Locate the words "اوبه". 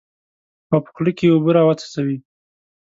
1.33-1.51